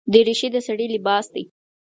[0.13, 1.43] دریشي د سړي لباس دی.